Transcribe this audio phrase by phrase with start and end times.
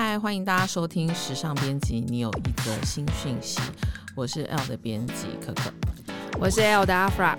[0.00, 3.60] 嗨，欢迎大家收听时尚编辑，你有一个新讯息，
[4.14, 5.72] 我是 L 的编辑可可，
[6.38, 7.36] 我是 L 的 Afra。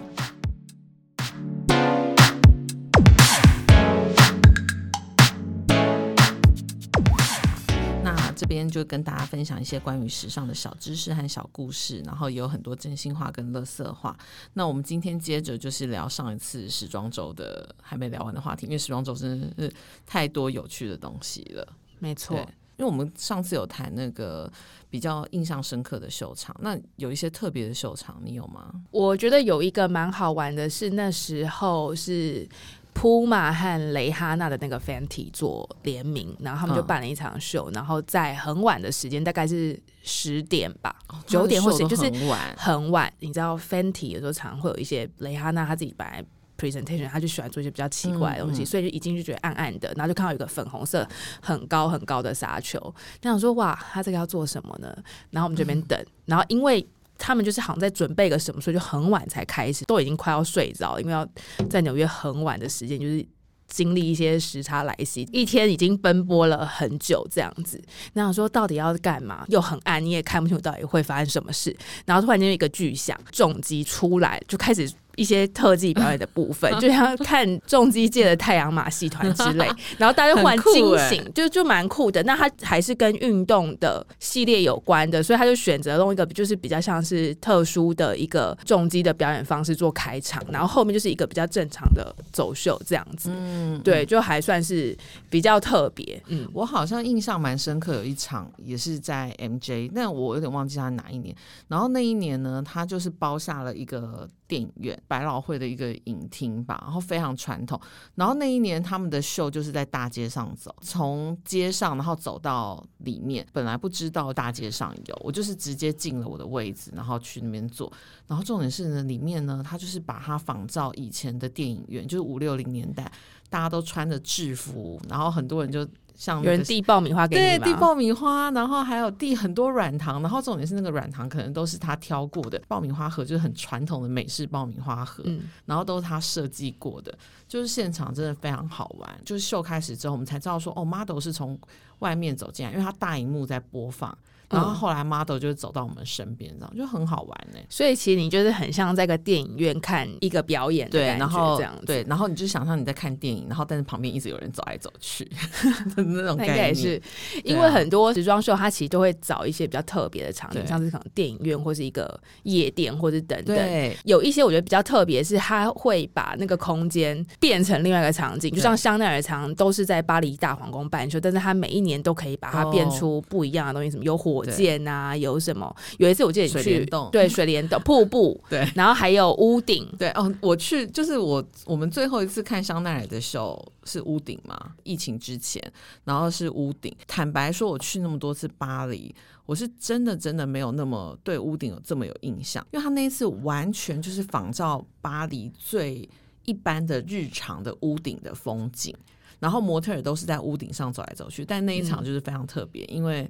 [8.04, 14.14] 那这边就跟大家分享一些关于时尚的小知识和小故事，然后也有很多真心话跟乐色话。
[14.52, 19.74] 那我们今天接着就是聊上一次时装周的还没聊完的话题，因为时装周真的是
[20.06, 21.66] 太多有趣的东西了。
[22.00, 22.38] 没错，
[22.78, 24.52] 因为我们上次有谈那个
[24.90, 28.72] 比较印象深刻的秀场，那有一些特别的秀场，你有吗？
[28.92, 32.48] 我觉得有一个蛮好玩的是那时候是。
[32.92, 40.94] Puma 和蕾哈娜的那个 Fenty 做联名，然后他们就办了一场秀，嗯、然后在很晚的时间，大概是十点吧，
[41.26, 42.56] 九、哦、点或十点，就是很晚。
[42.58, 46.22] 很晚，你知道 Fenty 有时候常会有一些蕾哈娜她自己本来
[46.60, 51.08] presentation，他就喜欢做一些比较奇怪的东西，嗯嗯、所以就一进去觉得暗暗的，然后就看到一个粉红色
[51.42, 52.78] 很高很高的沙丘，
[53.22, 54.94] 那想说哇，他这个要做什么呢？
[55.32, 56.86] 然后我们这边等，嗯、然后因为。
[57.22, 61.28] 他们就是好像在准备个什么，所以就很晚才开始，都已经快要睡着，因为要
[61.70, 63.28] 在纽约很晚的时间，就是
[63.68, 67.78] 经历一些时差来袭，一天已经奔波了很久这样子。
[68.14, 69.44] 那想说到底要干嘛？
[69.50, 71.76] 又很暗，你也看不清楚到底会发生什么事。
[72.06, 74.90] 然后突然间一个巨响，重击出来就开始。
[75.20, 79.68] 一些特技表演的部分， 就像看重机界的太阳马戏团之类，
[80.00, 82.24] 然后大家忽然惊醒，就就蛮酷的。
[82.24, 93.30] 那他还是跟运动的系列有关的，所以他就选择弄一个就是比较像是特殊的一个重机的表演方式做开场，然后后面就是一个比较正常的走秀这样子。
[93.36, 94.98] 嗯，对，就还算是
[95.30, 96.24] 比较特别。
[96.28, 101.36] 嗯，我好像印象蛮深刻，有一场也是在 MJ，但我有点忘记他哪一年。
[101.68, 104.30] 然后那一年呢，他就是包下了一个。
[104.50, 107.80] 电影院百老汇的一个影厅吧，然后非常传统。
[108.16, 113.46] 然后那一年他们的秀就是在大街上走，从街上然后走到里面。
[113.54, 117.94] 本来不知道大街上有，我就是直接进了我的位置，然后去那边坐。
[118.28, 123.10] 然后重点是呢，里面呢，他就是把它仿照以前的电影院，就是五六零年代，
[123.50, 125.88] 大家都穿着制服，然后很多人就。
[126.20, 139.10] 像有人递爆米花给你，对，递爆米花，然后还有递很多软糖，然后重点是那个软糖可能都是他挑过的爆米花盒，就是很传统的美式爆米花盒，嗯，然后都是他设计过的，就是现场真的非常好玩。
[139.24, 141.58] 就是秀开始之后，我们才知道说，哦，model 是从
[142.00, 144.16] 外面走进来，因为他大荧幕在播放。
[144.50, 147.60] 然后后来 model 就走到我们身边，这样就很好玩呢。
[147.70, 155.30] 所以其实你就是很像在个电影院看一个表演的感觉，对，然后这样对，然后你就想象你在看电影，然后但是旁边一直有人走来走去
[155.96, 156.68] 那种感觉。
[156.70, 157.02] 也是
[157.44, 163.56] 因为很多时装秀，它其实都会找一些比较特别的场景，像是可能电影院或是一个夜店或者等等。
[163.56, 174.39] 对，有一些我觉得比较特别，是它会把那个空间变成另外一个场景，就像香奈儿常都是在巴黎大皇宫办秀，但是它每一年都可以把它变出不一样的东西，什么有火。
[174.40, 175.76] 火箭啊，有什么？
[175.98, 185.62] 有一次我记得你去，水对，水帘洞、瀑布， 对，然后还有屋顶，对哦，我去就是我我们最后一次看香奈儿的时候是屋顶嘛，疫情之前，
[186.04, 186.96] 然后是屋顶。
[187.08, 189.14] 坦白说，我去那么多次巴黎，
[189.46, 196.08] 我是真的真的没有那么对屋顶有这么有印象，因为他那一次完全就是仿照巴黎最
[196.46, 198.96] 一般的日常的屋顶的风景，
[199.40, 203.30] 然后模特儿都是在屋顶上走来走去，但那一场就是非常特别，嗯、因为。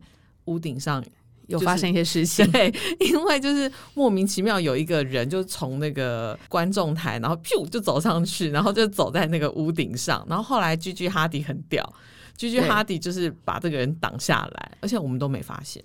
[0.49, 1.03] 屋顶上
[1.47, 11.93] 有发生一些事情， 对，因为就是莫名其妙有一个人就从那个观众台，然后咻就走上去，然后就走在那个屋顶上，然后后来 Gigi Hadid 很屌
[12.37, 15.83] ，Gigi Hadid 就是把这个人挡下来，而且我们都没发现。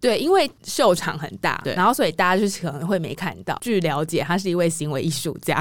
[0.00, 3.58] 对，因为秀场很大，对然后所以大家就是可能会没看到。
[3.60, 5.60] 据了解，他是一位行为艺术家，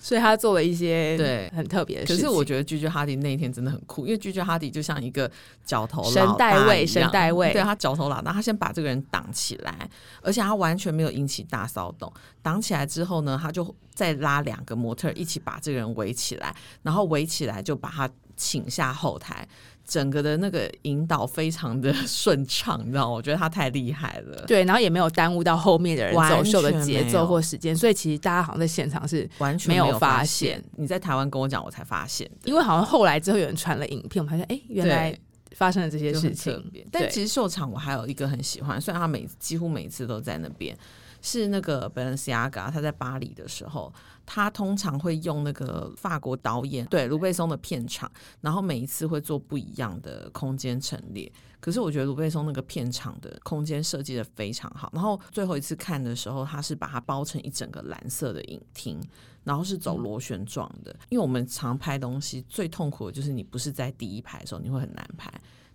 [0.00, 2.16] 所以他做了一些对很特别的事情。
[2.16, 5.28] 可是我觉得居居哈迪那一天真的很酷，因为居居哈迪就像一个
[5.64, 9.74] 角头神代位，神代位，对他角头老大，他先把这个人挡起来，
[10.22, 12.12] 而且他完全没有引起大骚动。
[12.40, 19.46] 挡起来之后呢，他就再拉两个模特一起把这个人围起来，然后围起来就把他请下后台。
[19.86, 23.10] 整个的那个引导非常的顺畅，你知道吗？
[23.10, 24.44] 我觉得他太厉害了。
[24.46, 30.62] 对，然后也没有耽误到后面的人走秀的节奏或时间，所以其实大家好像在现场是完全没有发现。
[30.76, 32.30] 你在台湾跟我讲，我才发现。
[32.44, 35.16] 因为好像后来之后有人传了影片，我发现哎，原来
[35.56, 36.62] 发生了这些事情。
[36.90, 40.76] 但其实秀场我还有一个很喜欢，虽然他每几乎每次都在那边，
[41.22, 43.90] 是那个 Balenciaga，他在巴黎的时候。
[44.24, 48.10] 他通常会用那个法国导演对卢贝松的片场，
[48.40, 51.30] 然后每一次会做不一样的空间陈列。
[51.58, 54.88] 可是我觉得卢贝松那个片场的空间设计得非常好。
[54.94, 59.00] 然后最后一次看的时候，他是把它包成一整个蓝色的影厅，
[59.42, 60.94] 然后是走螺旋状的。
[61.08, 65.28] 因为我们常拍东西最痛苦的就是你不是在第一排的时候，你会很难拍。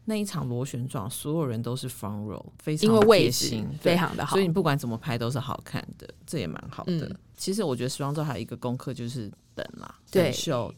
[0.10, 7.08] 那一场螺旋状，所有人都是 front row，非常因为位置心非常的好，所以你不管怎么拍都是好看的，这也蛮好的。
[7.08, 10.32] 嗯、其实我觉得时装周还有一个功课就是等啦，对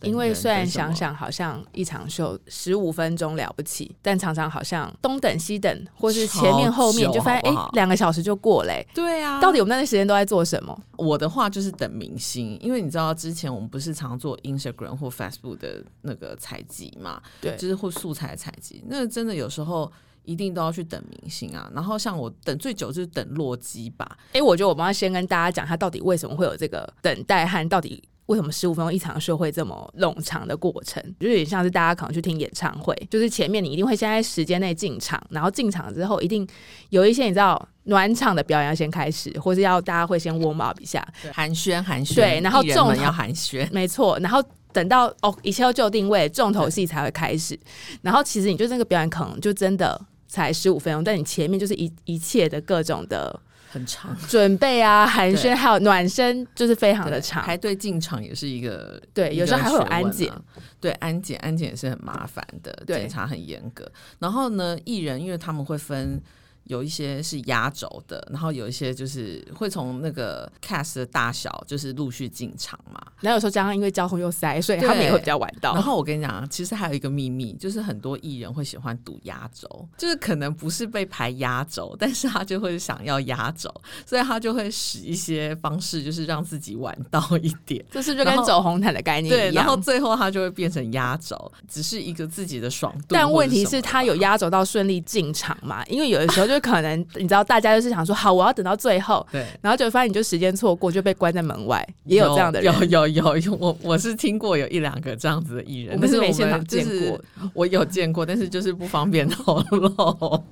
[0.03, 8.87] 因为虽然想想好像一场秀十五分钟了不起，但常常好像东等西等，或是前面后面就发现哎两个小时就过嘞、欸。
[8.95, 10.81] 对啊，到底我们那段时间都在做什么？
[10.95, 19.91] 我的话就是等明星，因为你知道之前我们不是常做 Instagram 或 Facebook 的那个采集嘛，对，就是或素材采集，那真的有时候。
[20.25, 24.05] 一定都要去等明星啊，然后像我等最久就是等洛基吧。
[24.27, 36.47] 哎、欸，我觉得我们要先跟大家讲，他到底为什么会有这个等待和到底为什么十五分钟一场秀会这么冗长的过程，就有点像是大家可能去听演唱会，就是前面你一定会先在时间内进场，然后进场之后一定
[36.89, 44.41] 有一些你知道暖场的表演要先开始，或是要大家会先 warm up 一下，寒暄寒暄，对，然后重要寒暄，没错，然后。
[44.71, 47.59] 等到哦，一切都就定位，重头戏才会开始。
[48.03, 53.37] 然后其实你就那个表演可能就真的才十五分钟，但你前面就是一一切的各种的
[53.71, 57.44] 很长准备啊，寒暄还有暖身，就是非常的长。
[57.44, 60.31] 排队进场也是一个对，有时候还会有安检，
[60.81, 63.89] 对安检安检也是很麻烦的，检查很严格。
[64.19, 66.21] 然后呢，艺人因为他们会分。
[66.69, 73.01] 有一些是压轴的，然后有一些就是会从那个 cast 的大小就是陆续进场嘛。
[73.21, 75.74] 然后有时候加上因为交通又塞，所以他们也会比较晚到。
[75.74, 79.68] 然后我跟你讲，其实还有一个秘密，就是很多艺人会喜欢赌压轴，
[79.98, 83.74] 就是可能不是被排压轴，但是他就会想要压轴，
[84.06, 87.83] 所以他就会使一些方式，就是让自己晚到一点。
[87.89, 89.51] 这是就跟走红毯的概念一样。
[89.54, 93.07] 对，然后最后他就会变成压轴，只是一个自己的爽度。
[93.10, 95.83] 但问题是，他有压轴到顺利进场嘛？
[95.88, 96.58] 因为有的时候就。
[96.59, 107.21] 可能你知道，大家就是想说，好，我要等到最后，对，然后就发现你就时间错过，就被关在门外，也有这样的人，有有有有，我我是听过有一两个这样子的艺人，我们 是没现场见过，
[107.53, 109.89] 我有见过，但是就是不方便透露。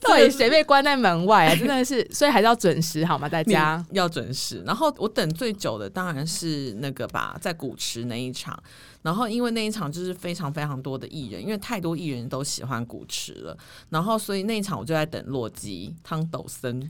[0.00, 1.56] 到底谁被关在门外啊？
[1.56, 3.28] 真的是，所以还是要准时好吗？
[3.28, 4.62] 大家 要准时。
[4.66, 8.58] 然后我等最久的当然是那个吧，在古池那一场。
[9.04, 13.56] 然后因为那一场就是非常非常多的艺人，因为太多艺人都喜欢古驰了。
[13.90, 16.80] 然后所以那一场我就在等洛基汤斗森。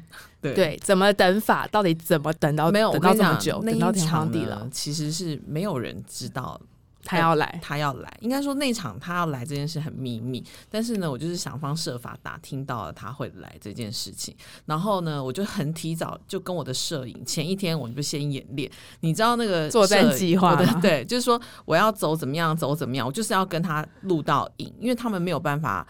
[0.40, 1.66] 对对，怎么等法？
[1.66, 2.70] 到底怎么等到？
[2.70, 6.60] 没有，等到这么久，那一场等到天荒地老，其实是没有人知道。
[7.04, 10.44] 他要来，他要来，应该说那场他要来这件事很秘密。
[10.70, 14.34] 但是呢，我就是想方设法打听到了他会来这件事情。
[14.66, 18.70] 然后呢，我就很提早就跟我的摄影前一天，我就先演练。
[19.00, 25.86] 你知道那个作战计划的 对，就是说我要走怎么样，走怎么样，我就是要跟他录到影，因为他们没有办法。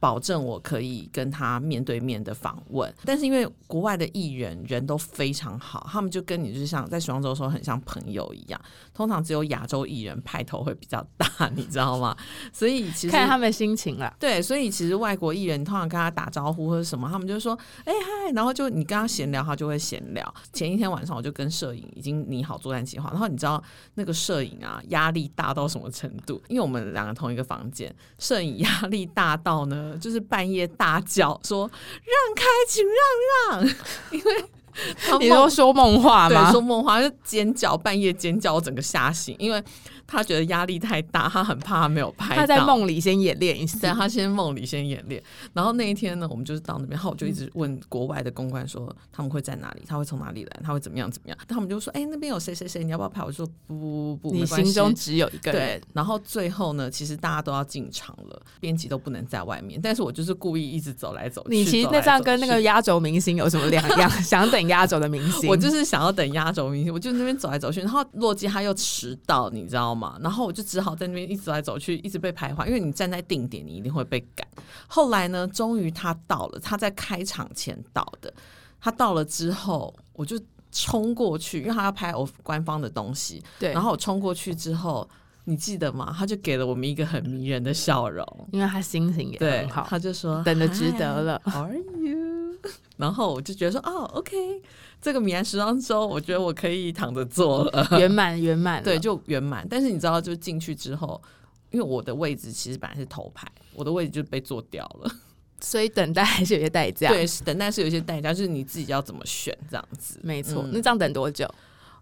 [0.00, 8.60] 保证我可以跟他面对面的访问，但是因为国外的艺人人都非常好，他们就跟你就是像在时装周的时候很像朋友一样。
[8.94, 12.16] 通常只有亚洲艺人派头会比较大，你知道吗？
[12.52, 14.14] 所以其实看他们心情了。
[14.18, 20.34] 对，所以其实外国艺人通常跟他打招呼或者什么，他们就说：“哎嗨！”然后就你跟他闲聊，他就会闲聊。
[20.52, 23.62] 前一天晚上我就跟摄影已经拟好作战计划，然后你知道
[23.94, 26.40] 那个摄影啊压力大到什么程度？
[26.48, 29.87] 因为我们两个同一个房间，摄影压力大到呢。
[29.96, 31.70] 就是半夜大叫说
[32.04, 33.74] ：“让开，请让让！”
[34.12, 34.44] 因为
[35.20, 36.52] 你都说梦话吗？
[36.52, 39.62] 说梦话就尖叫，半夜尖叫，我整个吓醒，因为。
[40.10, 42.36] 他觉得压力太大，他很怕他没有拍到。
[42.40, 45.22] 他在梦里先演练一下，他先梦里先演练。
[45.52, 51.38] 然后那一天呢，我们就是到那边，然后我就一直问国外的公关说他们会在哪里，他会从哪里来，他会怎么样怎么样。
[51.46, 61.50] 他们就说：“哎、欸，那边有谁谁谁，你要不要拍？”我说：“不不不不，你心中只有一个人。”然后最后呢，其实大家都要进场了，编辑都不能在外面，但是我就是故意一直走来走去。
[61.54, 64.10] 你其实那这样跟那个压轴明星有什么两样？
[64.22, 67.80] 想等压轴的明星，我就是想要等压轴明星，我就那边走来走去。
[67.80, 69.97] 然后洛基他又迟到，你知道吗？
[70.22, 70.78] 然后我就只。
[70.78, 74.46] 好在那边一直走来走去，一直被徘徊，因为你站在定点，你一定会被赶。
[74.86, 78.32] 后来呢，终于他到了，他在开场前到的。
[78.80, 80.40] 他到了之后，我就
[80.70, 83.42] 冲过去，因为他要拍我官方的东西。
[83.58, 85.06] 对，然后我冲过去之后，
[85.44, 86.14] 你记得吗？
[86.16, 89.84] 他就给了我们一个很迷人的笑容，因为他心情也很好。
[89.90, 92.56] 他就说：“等的值得了。” Are you？
[92.96, 94.36] 然后我就觉得说：“哦，OK。”
[95.00, 99.66] 这个米兰时装周，我觉得我可以躺着做了，圆满圆满，对，就圆满。
[99.68, 101.20] 但是你知道，就进去之后，
[101.70, 105.10] 因为我的位置其实本来是头牌，我的位置就被做掉了，
[105.60, 107.10] 所以等待还是有些代价。
[107.10, 110.18] 对，等待是有一些代价，就是你自己要怎么选这样子。
[110.22, 111.48] 没错，嗯、那这样等多久？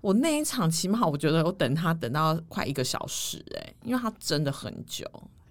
[0.00, 5.04] 我那一场起码我觉得我等他等到快一个小时，哎，因为他真的很久。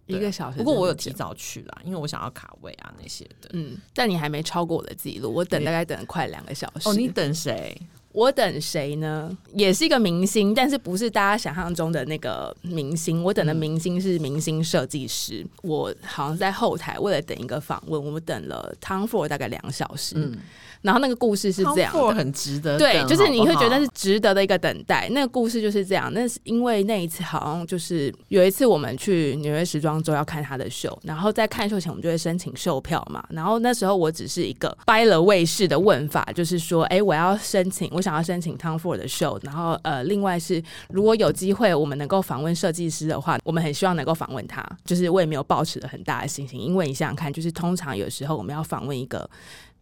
[0.08, 3.50] 一个小时，不过我有提早去啦，因为我想要卡位啊那些的。
[3.54, 6.88] 嗯，但你还没超过我的记录，我等大概等了快两个小时。
[6.90, 7.76] 哦，你等谁？
[8.16, 9.38] 我等谁呢？
[9.54, 13.22] 也是一个明星，但是不是大家想象中的那个明星。
[13.22, 15.42] 我等的明星是明星设计师。
[15.42, 20.16] 嗯、我好像在后台为了等一个访问，我们等了 Tom Ford 大概两小时。
[20.18, 20.38] 嗯
[20.82, 25.10] 然后那个故事是这样的，很值得，对，就是你会觉得是值得的一个等待。
[25.10, 33.26] 那个故事就是这样，那是因为那一次好像就是有一次我们去纽约时装周要看他的秀，然后在看秀前我们就会申请售票嘛。
[33.32, 39.40] 然后那时候我只是一个掰了卫视的问法，就是说，哎，我要申请，我想要申请 Tom Ford 的秀。
[39.44, 44.64] 然后呃，另外是如果有机会我们能够访问设计师的话，我们很希望能够访问他。
[44.86, 49.30] 就是我也没有抱持了很大的信心，因为你想想看，就是通常有时候我们要访问一个。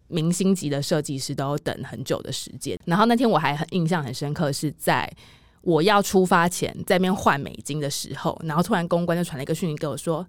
[0.10, 5.12] 明星级的设计师都要等很久的时间，然后那天我还很印象很深刻，是在
[5.62, 10.24] 我要出发前在那边换美金的时候，然后突然公关就传了一个讯息给我说：“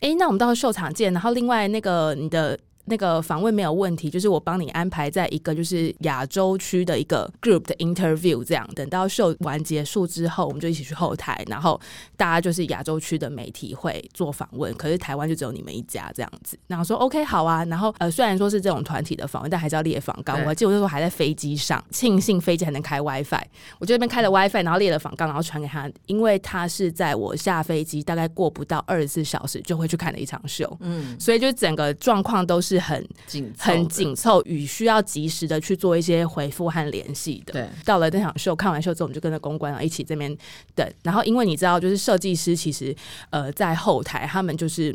[0.00, 2.58] 哎，那我们到时候秀场见。”然后另外那个你的。
[2.86, 11.80] 那个访问没有问题，就是我帮你安排在一个就是亚洲区的一个 group 的 interview，这样等到秀完结束之后，我们就一起去后台，然后
[12.16, 16.56] 大家就是亚洲区的媒体会做访问，可是台湾就只有你们一家这样子。
[16.68, 20.40] 然后说 OK 好啊，然后呃虽然说是这种团体的访问，但还是要列访纲。
[20.42, 23.42] 我还记得我那时候还在飞机上，庆幸飞机还能开 WiFi，
[23.80, 32.75] 我就那边开了 WiFi，然后列了访纲，然后传给他，因为他是在我下飞机大概过不到二十四小时就会去看的一场秀，嗯，所以就整个状况都是。
[32.78, 37.52] 很紧很紧凑，与需要及时的去做一些回复和联系的。
[37.52, 40.36] 对，到了那场秀，看完秀之后，我们就跟着公关啊一起这边
[40.74, 40.88] 等。
[41.02, 42.94] 然后，因为你知道，就是设计师其实
[43.30, 44.94] 呃在后台，他们就是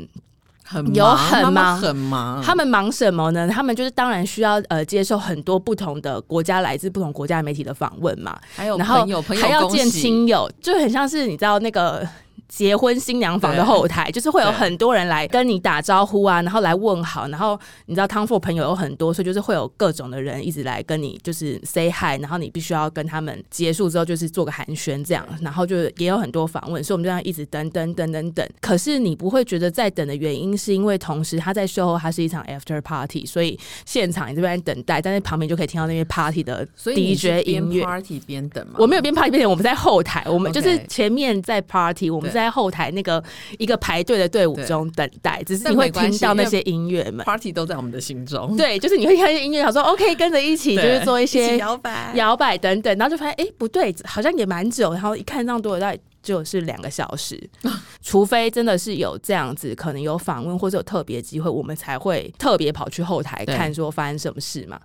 [0.63, 2.41] 很有很忙很忙。
[2.41, 3.47] 他们忙什么呢？
[3.47, 8.39] 他们就是当然需要呃接受很多不同的国家来自不同国家的媒体的访问嘛。
[8.55, 12.07] 还有朋友，朋友还要见亲友，就很像是你知道那个。
[12.51, 28.45] 结婚新娘房的后台，就是会有很多人来跟你打招呼啊，然后来问好，然后你知道 Tom Ford 朋友有很多，所以就是会有各种的人一直来跟你就是 say hi，然后你必须要跟他们结束之后就是做个寒暄这样，然后就也有很多访问，所以我们就这样一直等等等等等。
[28.59, 37.85] 可是你不会觉得在等的原因，是因为同时他在售后他是一场 after party，所以现场你这边等待，但是旁边就可以听到那些 party 的 DJ 音乐。
[37.85, 38.73] party 边等吗？
[38.77, 42.40] 我没有边 party 边等，我们在后台，我们就是前面在 party，我们在。
[42.41, 43.23] 在后台那个
[43.57, 48.55] 一个排队的队伍中等待，只是你会听到那些音乐们，Party 都在我们的心中。
[48.57, 57.49] 对，就是你会听到音乐，想说 OK，跟着一起就是做一些摇摆、摇摆等等，然后就发现哎、欸、不对，好像也蛮久，然后一看这样多大概就是两个小时，
[58.01, 64.79] 除非真的是有这样子，可能有访问或者有特别机会，我们才会特别跑去后台看说发生什么事嘛。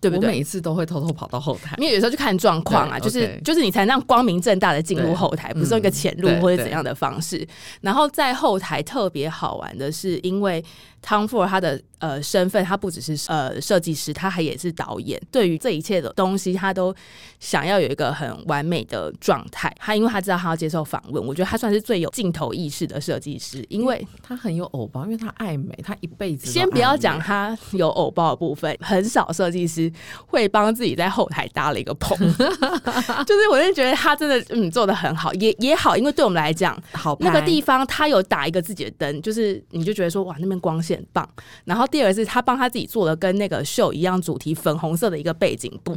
[0.00, 0.28] 对不对？
[0.28, 7.46] 我每一次都会偷偷跑到后台，因为有时候就看状况啊，就是、就是你才能让光明正大的进入后台，不是用一个潜入或者怎样的方式。
[7.80, 10.64] 然后在后台特别好玩的是，因为。
[11.02, 15.20] Tom Ford 他的呃身份，他不只是呃设计师，他还也是导演。
[15.30, 16.94] 对于这一切的东西，他都
[17.38, 19.74] 想要有一个很完美的状态。
[19.78, 26.50] 他因为他知道他要接受访问，我觉得他算是最有镜头意识的设计师，因为他很有偶包，因为他爱美，他一辈子。
[26.50, 29.90] 先不要讲他有偶包的部分，很少设计师
[30.26, 32.16] 会帮自己在后台搭了一个棚，
[33.26, 40.90] 就是我就觉得他真的嗯做的很好，也也好，因为对我们来讲，好那个地方他有打一个自己的灯，就是你就觉得说哇那边光线。
[41.00, 41.26] 很棒，
[41.64, 45.96] 然后第二个是他帮他自己做了跟那个秀一样主题粉红色的一个背景布，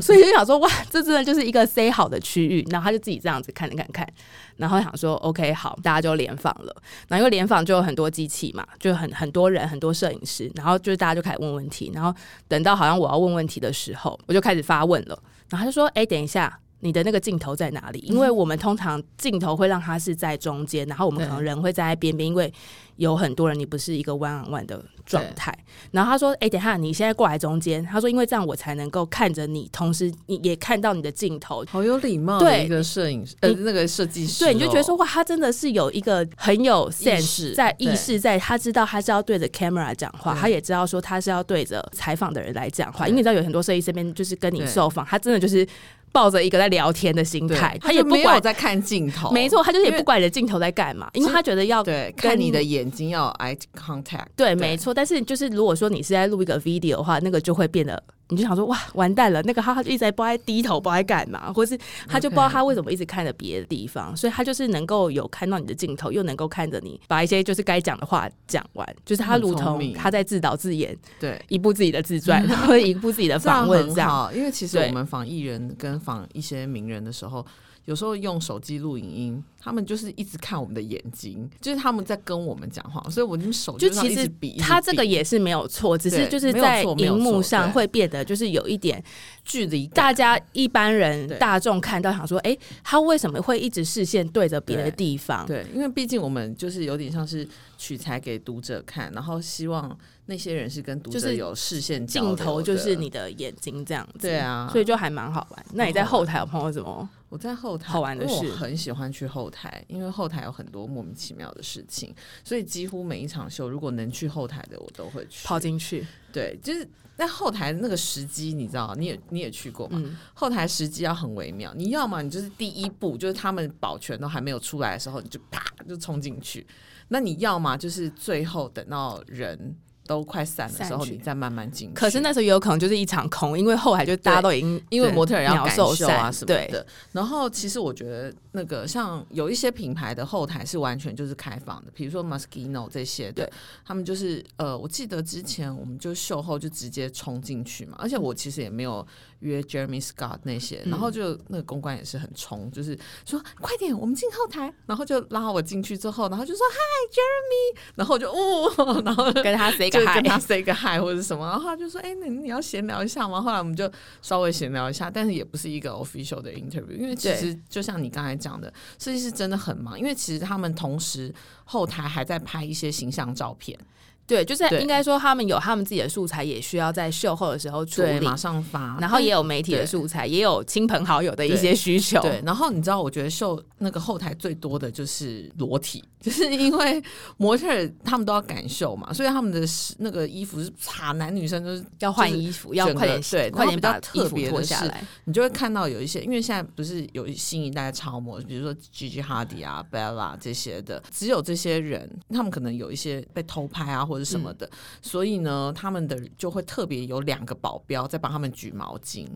[0.00, 2.66] 所以就想说哇，这真的就是一个 say 好的区域。
[2.70, 4.08] 然后他就自己这样子看看看，
[4.56, 6.74] 然后想说 OK 好，大家就联访了。
[7.08, 11.90] 然后因为联访就有很多机器嘛，就很很多人，很多摄影师，然后就是大家就开始问问题。
[11.94, 12.14] 然后
[12.48, 15.18] 等到好像我要问问题的时候，我就开始发问了。
[15.50, 17.98] 然后他就说：“哎，等一下。”你的那个镜头在哪里？
[18.00, 22.52] 因为我们通常镜头会让它是在中间，然后我们可能人会在边边，因为
[22.96, 25.56] 有很多人，你不是一个 one on one 的状态。
[25.90, 34.46] 然后他说：“哎、欸，等一下，你现在过来中间。”他说：“因为这样我才能够看着你，同时你也看到你的镜头。”好有礼貌的一个摄影师，呃，那个设计师、哦。
[34.46, 43.06] 对，你就觉得说哇，他真的是有一个很有 sense 在意识，在他知道他是要对着 camera 讲话，他也知道说他是要对着采访的人来讲话。
[43.06, 45.66] 因为你知道有很多设计师这边就是跟你受访，他真的就是。
[46.12, 54.92] 抱着一个在聊天的心态，他也不管在看镜头，没错，他就是也不管你的镜头在干嘛，因为他觉得要对看你的眼睛要 eye contact，对，没错。
[54.92, 58.02] 但是就是如果说你是在录一个 video 的话，那个就会变得。
[58.28, 74.34] 你就想说哇，完蛋了，那个他他就一直在不爱低头，不爱干嘛，或是他就不知道他为什么一直看着别的地方.所以他就是能够有看到你的镜头，又能够看着你把一些就是该讲的话讲完，就是他如同他在自导自演，对一部自己的自传， 或者一部自己的访问这样。
[74.34, 77.44] 因为其实我们访艺人跟访一些名人的时候。
[77.84, 89.02] 有时候用手机录影音，他们就是一直看我们的眼睛，就是他们在跟我们讲话，所以我们手就其实比他这个也是没有错，只是就是在荧幕上会变得就是有一点
[89.44, 95.46] 距离，大家一般人大众看到想说，哎，他为什么会一直视线对着别的地方？
[95.46, 97.46] 对，因为毕竟我们就是有点像是
[97.84, 99.98] 取材给读者看，然后希望。
[100.26, 105.66] 那些人是跟读者有视线镜头，就是你的眼睛这样子，对啊，所以就还蛮好玩。
[105.74, 107.06] 那你在后台有碰到什么？
[107.28, 116.06] 我在后台好玩的事，我很喜欢去后台，因为后台有很多莫名其妙的事情，所以几乎每一场秀，如果能去后台的，我都会去跑进去。
[116.32, 116.88] 对，就是
[117.18, 120.00] 在后台那个时机，你知道，你也你也去过嘛？
[120.02, 126.64] 嗯、后台时机要很微妙，你要么你就是第一步，就是他们保全都还没有出来的时候，你就啪就冲进去；
[127.08, 129.76] 那你要么就是最后等到人。
[130.06, 131.94] 都快散的时候，你再慢慢进去。
[131.94, 136.86] 可是那时候也有可能就是一场空，因为后台就大家都已经因为模特人要感受啊什么的。
[137.10, 143.50] 然后其实我觉得那个像有一些品牌的后台是完全就是开放的，比如说 Moschino 这些的，
[143.82, 149.06] 他们就是呃，我记得之前我们就秀后就直接冲进去嘛，而且我其实也没有。
[149.44, 163.40] 约 Jeremy Scott 那些，然后就那个公关也是很冲，就是说快点，我们进后台，然后就拉我进去之后，然后就说 Hi Jeremy，然后就哦， 然后跟他 say 个 hi，跟他 say 个 hi 或者什么，然后他就说哎，那你要闲聊一下吗？
[163.40, 163.90] 后来我们就
[164.22, 171.32] 稍微闲聊一下，但是也不是一个 official 的 interview，因为其实就像你刚才讲的，设计师真的很忙，因为其实他们同时
[171.64, 173.78] 后台还在拍一些形象照片。
[174.26, 178.96] 对，就是应该说他们有他们自己的素材，也需要在秀后的时候处理，马上发。
[178.98, 182.20] 然后也有媒体的素材，也有亲朋好友的一些需求。
[182.22, 187.02] 对，然后你知道，我觉得秀那个后台最多的就是裸体， 就是因为
[187.36, 187.66] 模特
[188.02, 189.60] 他们都要赶秀嘛，所以他们的
[189.98, 195.06] 那个衣服是差，男女生都是要换衣服，要快点对，快点把衣服脱下来。
[195.24, 204.08] 你就会看到有一些，因为现在不是有新一代超模，比如说 Gigi Hadid 啊、Bella 这些的，只有这些人，他们可能有一些被偷拍啊。
[204.13, 204.70] 或者什么的，嗯、
[205.02, 209.26] 所以呢，他们的就会特别有两个保镖在帮他们举毛巾。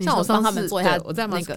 [0.00, 1.54] 像我上次做一下，我在那个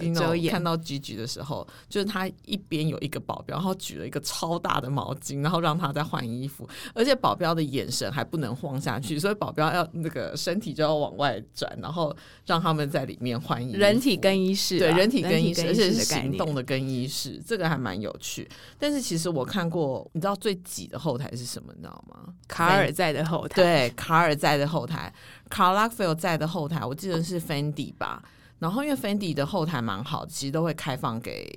[0.50, 12.14] 看到 Gigi 的时候，就是他一边有一个保镖，然后举了一个超大的毛巾，然后让他在换衣服，而且保镖的眼神还不能晃下去，所以保镖要那个身体就要往外转，然后
[12.46, 13.78] 让他们在里面换衣服。
[13.78, 18.48] 人体更衣室、啊，对，人体更衣室，而且是行动的更衣室，这个还蛮有趣。
[18.78, 21.72] 但是其实我看过，你知道最挤的后台是什么？
[21.74, 22.34] 你知道吗？
[22.68, 25.12] 卡尔在的后台，对，卡尔在的后台
[25.48, 28.22] ，Karl Lagerfeld 在的后台，我记得是 Fendi 吧。
[28.58, 31.50] 然后因为 Fendi 的后台蛮好，其实都会开放给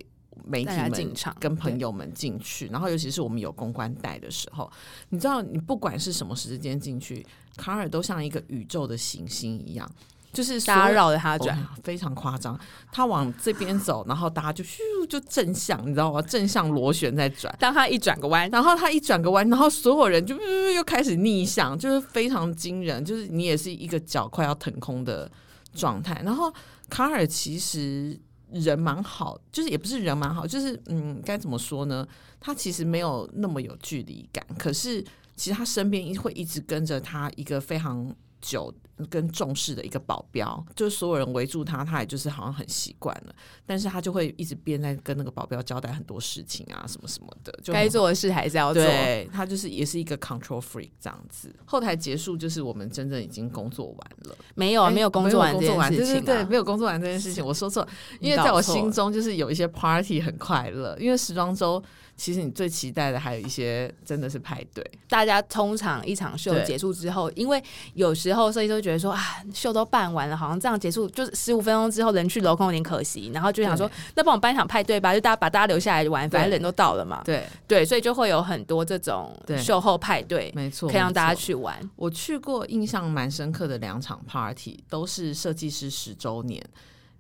[0.44, 2.68] 媒体们进场，跟朋友们进去。
[2.68, 4.70] 然后尤其是我们有公关带的时候，
[5.10, 9.90] 你知道，你不管是什么时间进去，卡尔都像一个宇宙的行星一样。
[10.34, 12.60] 就是大家绕着他转，哦，非常夸张。
[12.92, 14.78] 他往这边走，然后大家就咻
[15.10, 16.22] 就正向，你知道吗？
[16.22, 17.56] 正向螺旋在转。
[17.60, 20.36] 当他一转个弯，然后他一转个弯，然后所有人就
[20.76, 23.04] 又开始逆向，就是非常惊人。
[23.04, 25.32] 就是你也是一个脚快要腾空的
[25.74, 26.22] 状态。
[26.24, 26.54] 然后
[26.90, 28.20] 卡尔其实
[28.52, 32.08] 人蛮好，就是也不是人蛮好，就是嗯，该怎么说呢？
[32.40, 35.04] 他其实没有那么有距离感，可是
[35.36, 38.72] 其实他身边会一直跟着他一个非常久。
[39.10, 48.84] 跟重视的一个保镖，就是所有人围住他，他也就是好像很习惯了，但是他就会一直边在跟那个保镖交代很多事情啊，什么什么的，就该做的事还是要做。
[48.84, 51.54] 对，他就是也是一个 control freak 这样子。
[51.66, 57.88] 后台结束就是我们真正已经工作完了，没有啊，没有工作完这件事情，啊，对对对，没有工作完这件事情，我说错，
[58.20, 61.84] 因为在我心中就是有一些 party 很快乐，因为时装周。
[62.20, 64.84] 其实你最期待的还有一些真的是派对。
[65.08, 69.22] 大家通常一场秀结束之后，因为有时候设计师会觉得说啊，
[69.54, 77.22] 秀都办完了，好像这样结束就是十五分钟之后人去楼空有点可惜，然后就想说那帮我办一场派对吧，就大家把大家留下来玩，反正人都到了嘛。
[77.26, 81.78] 对对，所以就会有很多这种秀后派对，没错，可以让大家去玩。
[81.98, 86.64] 我去过印象蛮深刻的两场 party，都是设计师十周年。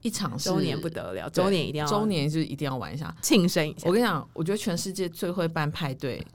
[0.03, 3.87] 一场周年不得了，周年一定要，周年就一定要玩一下，庆生一下。
[3.87, 6.25] 我跟你讲，我觉得全世界最会办派对、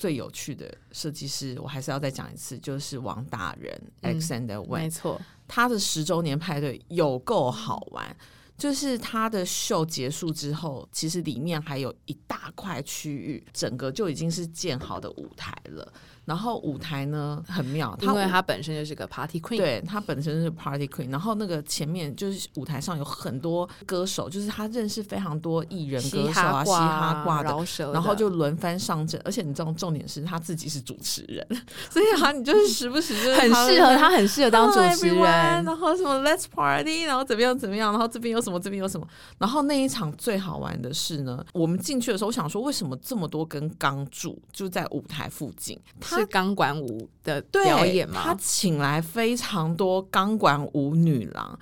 [0.00, 8.16] 最有趣的设计师，我还是要再讲一次，就是王大人 Alexander Wang，没错，他的十周年派对有够好玩。
[8.60, 15.90] 就是他的秀结束之后，其实里面还有一大块区域，整个就已经是建好的舞台了。
[16.26, 21.10] 然后舞台呢很妙，因为他本身就是个 party queen，对，他本身是 party queen。
[21.10, 29.20] 然后那个前面就是舞台上有很多歌手，就是他认识非常多艺人歌手啊，嘻哈挂的，然后就轮番上阵。
[29.24, 31.44] 而且你知道重点是他自己是主持人，
[31.90, 35.24] 所以 啊，你就是时不时就是很适合他，很适合当主持人。
[35.64, 39.06] 然后什么 Let's party，然后怎么样怎么样，然后这边有什什么，这边有什么。
[39.38, 45.78] 然后那一场最好玩的是呢，我们进去的时候，我想说为什么这么多根钢柱就在舞台附近？
[46.02, 48.20] 是钢管舞的表演吗？
[48.22, 51.58] 他请来非常多钢管舞女郎。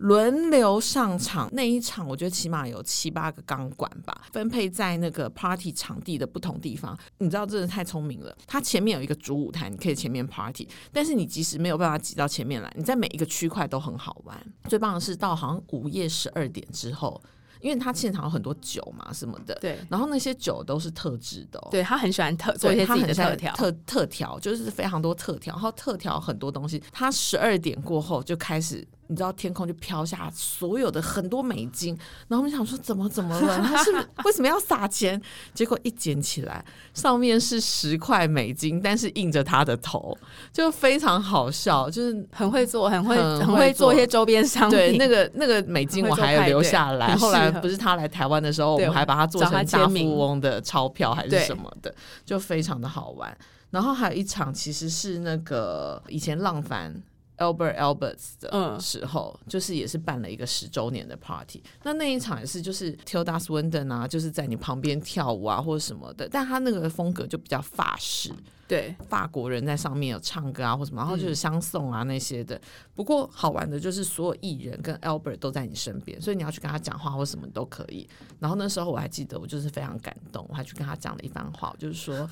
[0.00, 6.98] 轮流上场，那一场我觉得起码有七八个钢管吧，分配在那个 party 场地的不同地方。
[7.18, 8.34] 你知道，真的太聪明了。
[8.46, 14.34] 它前面有一个主舞台，你可以前面 party，但是你即使没有办法挤到前面来，你在每一个区块都很好玩。
[14.70, 17.22] 最棒的是到好像午夜十二点之后，
[17.60, 26.82] 因为他现场有很多酒嘛什么的，对，然后那些酒都是特制的、哦，对，他很喜欢特做一些自己的特调，特特调就是非常多特调，然后特调很多东西。
[26.90, 28.88] 他十二点过后就开始。
[29.10, 33.60] 你知道天空就飘下所有的很多美金，然后我们想说怎么怎么了？
[33.60, 33.90] 他是
[34.24, 35.20] 为什么要撒钱？
[35.52, 40.16] 结果一捡起来，上面是十块美金，但是印着他的头，
[40.52, 44.78] 就非常好笑，就是很会做，很会很会，很会做一些周边商品。
[44.78, 47.12] 对，那个那个美金我还有留下来。
[47.18, 51.92] 后来不是他来台湾的时候，我们还把它做成大富翁的钞票还是什么的，
[52.24, 53.36] 就非常的好玩。
[53.70, 56.94] 然后还有一场其实是那个以前浪凡。
[57.40, 61.62] Albert Alberts 的时候，嗯、就是也是办了一个十周年的 party。
[61.82, 66.28] 那那一场也是，就是 Tilda Swinton 啊，就是在你旁边跳舞啊，或者什么的。
[66.30, 68.30] 但他那个风格就比较法式，
[68.68, 72.56] 对，法国人在上面有唱歌啊，或什么，然后就是相送啊那些的。
[72.56, 72.60] 嗯、
[72.94, 78.08] 不过好玩的就是所有艺人跟 Albert 都在你身边，所以你要去跟他讲话或什么都可以。
[78.38, 82.28] 然后那时候我还记得，我就是非常感动，我还去跟他讲了一番话，就是说。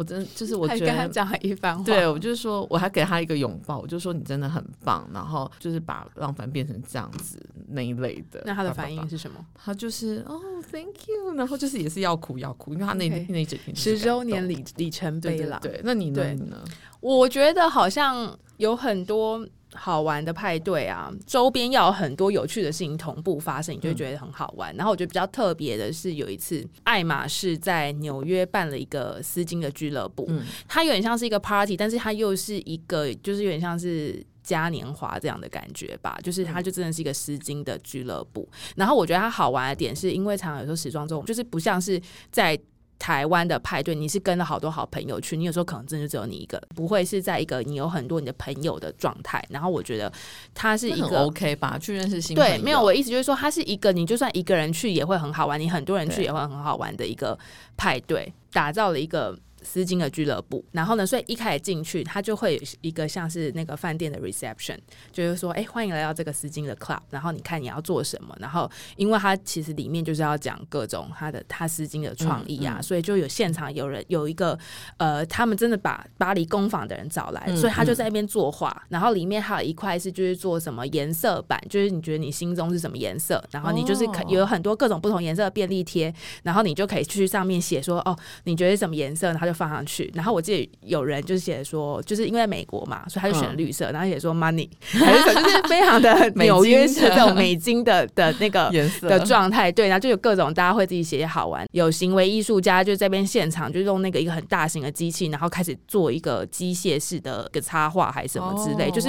[0.00, 1.84] 我真就是我觉得，还跟他讲了一番话。
[1.84, 5.06] 对，我就是说，我还给他一个拥抱，我就说你真的很棒。
[5.12, 8.42] 然后就是把浪凡变成这样子那一类的。
[8.46, 9.44] 那他的反应是什么？
[9.54, 10.40] 他就是哦
[10.72, 11.34] ，Thank you。
[11.34, 15.58] 然后就是也是要哭要哭，因为他那.那整天十周年里里程碑了。
[15.60, 16.32] 对，那你呢？
[16.32, 16.64] 你呢？
[17.00, 19.46] 我觉得好像有很多。
[19.72, 24.74] 好玩的派对啊，周边要有很多有趣的事情同步发生，你就会觉得很好玩。
[24.74, 38.48] 嗯、然后我觉得比较特别的是，有一次爱马仕在纽约办了一个丝巾的俱乐部，嗯、它有点像是一个 party，但是它又是一个就是有点像是嘉年华这样的感觉吧，就是它就真的是一个丝巾的俱乐部。
[38.50, 42.60] 嗯、然后我觉得它好玩的点是因为常常有时候时装周就是不像是在。
[43.00, 49.42] 台湾的派对，你是跟了好多好朋友去，你有时候可能真的只有你一个，不会是在一个你有很多你的朋友的状态。
[49.48, 50.12] 然后我觉得
[50.54, 52.36] 他是一个 OK 吧，去认识新。
[52.36, 57.36] 对，没有，我意思就是说，他是一个你就算一个人去也会很好玩，你很多人去也会很好玩的一个
[57.76, 59.36] 派对，打造了一个。
[59.62, 64.78] 丝巾的俱乐部，然后呢，所以一开始进去，他就会有一个像是那个饭店的 reception，
[65.12, 74.58] 就是说，哎，欢迎来到这个丝巾的 club，然后你看你要做什么，然后因为他其实里面就是要讲各种他的他丝巾的创意啊，嗯嗯、所以就有现场有人有一个
[74.96, 109.08] 呃，他们真的把巴黎工坊的人找来，嗯、所以他就在那边作画，嗯、然后里面还有一块是就是做什么颜色板，就是你觉得你心中是什么颜色，然后你就是可有很多各种不同颜色的便利贴，然后你就可以去上面写说，哦，你觉得什么颜色，然后就放上去，然后我记得有人就是写说，就是因为美国嘛，所以他就选绿色，嗯、然后写说 money， 还是就是非常的 纽约式这种美金的的那个颜色的状态，对，然后就有各种大家会自己写写好玩，有行为艺术家就在这边现场就用那个一个很大型的机器，然后开始做一个机械式的个插画还是什么之类，哦、就是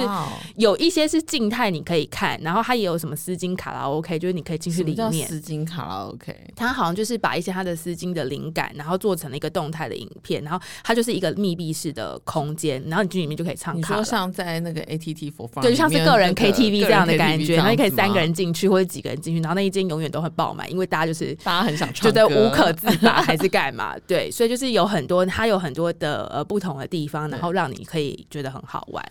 [0.56, 5.28] 有一些是静态你可以看，然后它也有什么丝巾卡拉 OK，就是你可以进去里面。
[5.28, 10.60] 丝巾卡拉 OK，他好像就是把一些他的丝巾的灵感，然后做成了一个动态的影片，然后。
[10.84, 13.94] 它就是一个密闭式的空间，然后你进里面就可以唱卡。
[13.94, 23.96] 你说像在那个 ATT for Fun，对，就像是个人 KTV 这样的感觉，然后你可以三个人进去或者几个人进去，然后那一间永远都会爆满，因为大家就是大家很想唱，觉得无可自拔还是干嘛？
[24.06, 29.04] 对，所以就是有很多，它有很多的呃不同的地方，然后让你可以觉得很好玩。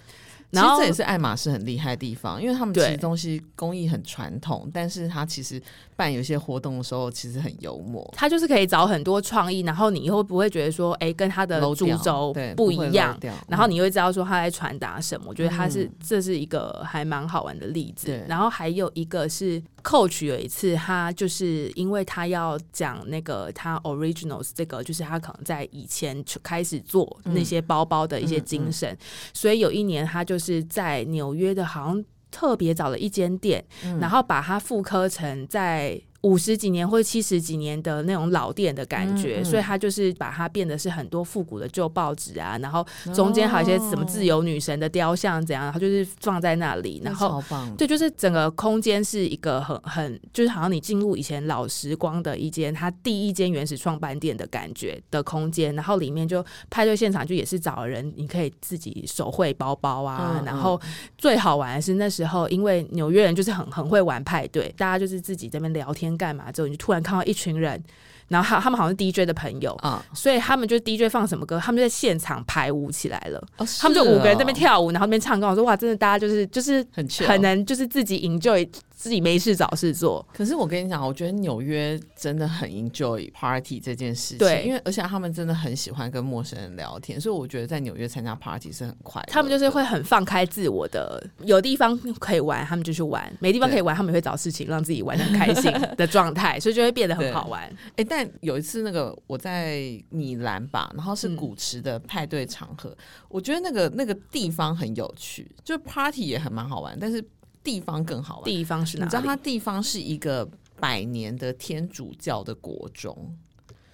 [0.52, 5.62] 然后其实这也是爱马仕很厉害的地方，因为他们其实东西工艺很传统，但是它其实。
[5.94, 8.04] 办有些活动的时候，其实很幽默。
[8.18, 13.16] 他就是可以找很多创意，然后你以后不会觉得说，哎、欸，跟他的主轴不一样。
[13.48, 15.28] 然后你会知道说他在传达什么。
[15.28, 18.08] 嗯、我觉得他是这是一个还蛮好玩的例子。
[18.08, 32.04] 对然后还有一个是 Coach 有一次，他就是因为他要讲那个他 Originals 这个，就是他可能在以前开始做那些包包的一些精神，嗯嗯嗯、所以有一年他就是在纽约的，好像。
[32.34, 47.43] 特别找了一间店，嗯、然后把它复刻成在五十几年或者七十几年的那种老店的感觉，嗯嗯、所以它就是把它变得是很多复古的旧报纸啊，然后中间还有一些什么自由女神的雕像怎样，然后就是放在那里，然后
[47.75, 60.79] 对，就是整个空间是一个很很就是好像你进入以前老时光的一间它第一间原始创办店的感觉的空间，然后里面就派对现场就也是找人，你可以自己手绘包包啊，然后
[61.17, 66.11] 最好玩的是那时候因为纽约人就是很很会玩派对，大家就是自己这边聊天。
[66.17, 67.82] 干嘛之后，你就突然看到一群人，
[68.28, 73.39] 然后他他们好像是 DJ 的朋友啊，所以他们就 DJ 放什么歌，他们就在现场排舞起来了。
[73.58, 75.47] 哦、他们就五个人在那边跳舞，然后那边唱歌。
[75.47, 78.67] 我说哇，真的大家就是就是很很能就是自己 enjoy。
[79.02, 89.28] 自己没事找事做，可是我跟你讲，我觉得纽约真的很 enjoy party 这件事情，对，因为而且他们真的很喜欢跟陌生人聊天，所以我觉得在纽约参加 party 是很快乐。
[89.32, 97.64] 他们就是会很放开自我的，有地方可以玩，他们就去玩；没地方可以玩，他们也会找事情让自己玩得很开心的状态， 所以就会变得很好玩。
[97.64, 102.98] 哎、欸，但有一次那个我在米兰吧，然后是古驰的派对场合，嗯、
[103.30, 107.20] 我觉得那个那个地方很有趣，就 party 也很蛮好玩，但是。
[107.63, 109.06] 地方更好玩，地方是哪？
[109.06, 110.47] 你知道它地方是一个
[110.80, 113.36] 百年的天主教的国中，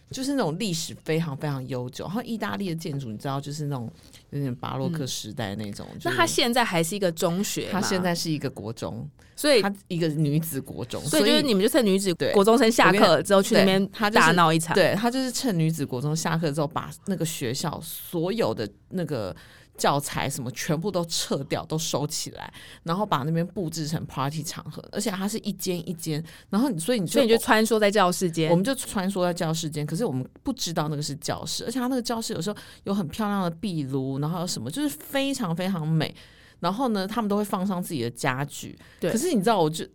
[0.10, 2.06] 就是那种历史非常非常悠久。
[2.06, 3.92] 然后意大利的建筑，你知道，就是那种
[4.30, 5.86] 有点巴洛克时代那种。
[6.04, 11.04] 那它现在还是一个中学，它现在是一个国中，所以它一个女子国中。
[11.04, 14.74] 所以就是你们就趁女子国中生下课之后去那边，他大闹一场。
[14.74, 19.36] 对，他就是趁女子国中下课之后，把那个学校所有的那个。
[19.78, 22.52] 教材什么全部都撤掉，都收起来，
[22.84, 36.14] 然后把那边布置成 party 场合，而且它是一间一间，然后你所以你就所以你就穿梭在教室间，我们就穿梭在教室间，可是我们不知道那个是教室，而且它那个教室有时候有很漂亮的壁炉，然后有什么就是非常非常美，
[36.60, 39.86] 然后呢，他们都会放上自己的家具，对，可是你知道我就。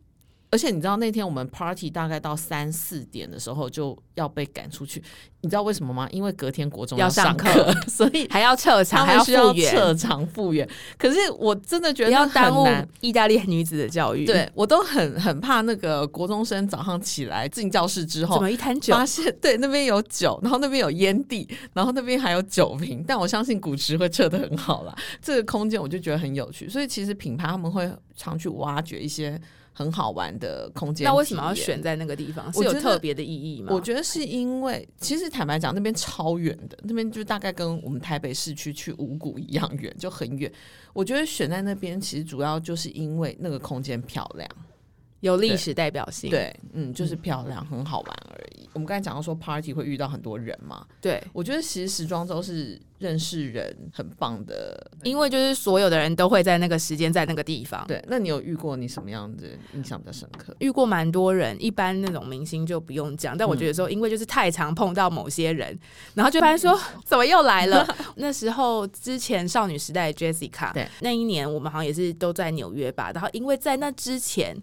[0.53, 5.03] 而且你知道那天我们 party 大概到三四点的时候就要被赶出去，
[5.41, 6.07] 你知道为什么吗？
[6.13, 10.69] 因为隔天国中要上课， 所以还要撤场，还要复原，撤场复原。
[10.99, 12.67] 可是我真的觉得要耽误
[13.01, 18.95] 意大利女子的教育，对我都很很怕那个国中生早上起来进教室之后，怎么一摊酒？
[18.95, 23.03] 发现对那边有酒，然后那边有烟蒂，然后那边还有酒瓶。
[23.09, 26.69] 但我相信古驰会撤的很好啦，这个空间我就觉得很有趣。
[26.69, 29.41] 所以其实品牌他们会常去挖掘一些。
[29.73, 32.53] 很好玩的空间，那为什么要选在那个地方？
[32.53, 33.73] 是有特别的意义吗？
[33.73, 40.53] 我觉得是因为，其实坦白讲，那边超远的，那边就大概跟我们台北市区去五谷一样远，就很远。
[40.93, 44.49] 我觉得选在那边，其实主要就是因为那个空间漂亮。
[45.23, 48.69] 有历史代表性，对，嗯，就是漂亮，嗯、很好玩而已。
[48.73, 57.87] 我们刚才讲到说，party 会遇到很多人嘛，对，我觉得其实时装周是认识人很棒的，因为就是所有的人都会在那个时间在那个地方。
[57.87, 60.57] 对，那你有遇过你什么样的印象比较深刻？
[60.59, 65.81] 遇过蛮多人，一般那种明星就不用讲，但我觉得说，因为就是太常碰到某些人，嗯、
[66.15, 67.87] 然后就发现说， 怎么又来了？
[68.17, 74.57] 那时候之前少女时代的 Jessica，对，那一年我们好像也是都在纽约吧，然后因为在那之前。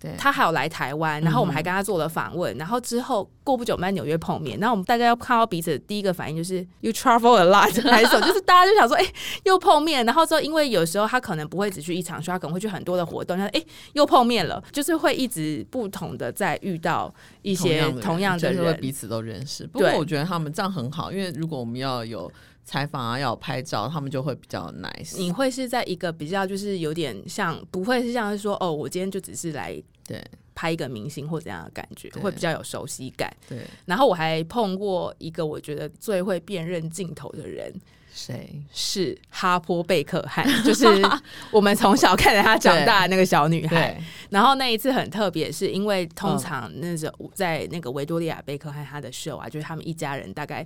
[0.00, 0.14] 对。
[0.16, 19.66] 他还有来台湾，然后我们还跟他做了访问，嗯、然后之后过不久我们在纽约碰面，然后我们大家要看到彼此的第一个反应就是 You travel a lot， 还是 就是大家就想说，哎、欸，又碰面，然后之后因为有时候他可能不会只去一场秀，他可能会去很多的活动，他说，哎、欸，又碰面了，就是会一直不同的在遇到一些同样的人，就是彼此都认识。
[19.66, 22.30] 不过我觉得他们这样很好，因为如果我们要有。
[22.64, 25.16] 采访啊，要拍照，他们就会比较 nice。
[25.18, 29.74] 你会是在一个比较，就是有点像，不会是像是说，哦，我今天就只是来
[30.06, 33.34] 对拍一个明星或怎样的感觉，会比较有熟悉感。
[33.48, 33.58] 对。
[33.86, 37.74] 然后我还碰过一个我觉得最会辨认镜头的人，
[38.12, 38.62] 谁？
[38.72, 40.86] 是哈坡贝克汉，就是
[41.50, 44.00] 我们从小看着她长大的那个小女孩。
[44.28, 50.64] 然后那一次很特别，是因为通常那种在那个维多利亚贝克汉她的秀啊，就是他们一家人大概。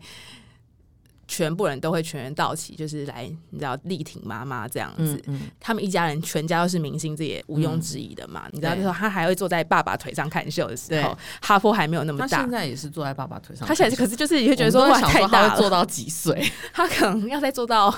[1.35, 5.21] 全部人都会全员到齐，就是来你知道力挺妈妈这样子。
[5.27, 8.43] 嗯嗯、他们一家人全家都是明星，这也毋庸置疑的嘛。
[8.47, 12.29] 嗯、你知道，那时候他还会坐在爸爸腿上看秀的时候，哈佛还没有那么大。
[12.29, 13.67] 他现在也是坐在爸爸腿上。
[13.67, 16.49] 他现在可是就是你会觉得说哇，太大了，做到几岁？
[16.73, 17.93] 他可能要再做到。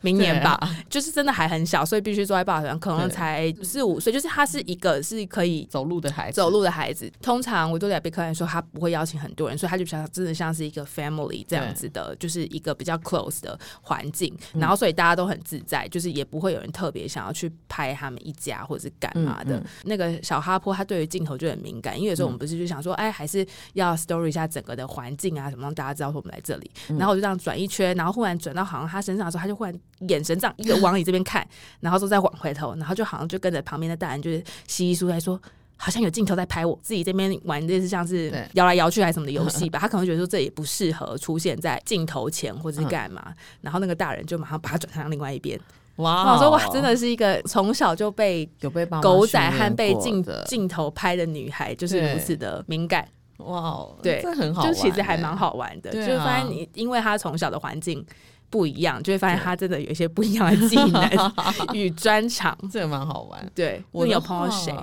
[0.00, 4.12] 明年吧，啊、就是真的还很小，所以必须坐在爸爸上，可能才四五岁。
[4.12, 7.10] 就是他是一个是可以走路的孩子，走路的孩子。
[7.20, 14.36] 通常维多利亚贝克汉说他不会邀请很多人，所以他就比较真的像是一个 family 这样子的，就是一个比较 close 的环境。
[14.54, 19.56] 然后所以大家都很自在，就是也不会有人特别想要去拍他们一家或者是干嘛的。
[19.56, 26.70] 嗯嗯、那个小哈坡他对于镜头就很敏感，因为有时候我们不是就想说，哎，还是要 story 一下整个的环境啊什么，让大家知道说我们来这里。
[26.88, 29.74] 然后我就这样转一圈，然后忽然转到好像他身上的时候，他就忽然
[30.08, 30.54] 眼神这样。
[30.58, 31.46] 一个往你这边看，
[31.80, 35.40] 然后就再往回头，然后就好像就跟着旁边的大人就是稀稀疏疏说
[35.76, 45.58] ：“好像有镜头在拍我，自己这边玩类似像是摇来摇去还是什么的游戏吧， 他可能觉得说这也不适合出现在镜头前或者是干嘛，嗯、然后那个大人就马上把他转向另外一边。
[45.96, 53.06] 哇，我说哇，真的是一个从小就被有被狗仔和被镜镜头拍的女孩，就是如此的敏感。
[53.38, 58.04] 哇，对，这很好，就其实还蛮好玩的，啊、就发现你因为他从小的环境
[58.52, 61.10] 不一样，就会发现他真的有一些不一样的技能
[61.72, 63.50] 与专长，这个蛮好玩。
[63.54, 64.76] 对，我有碰到谁？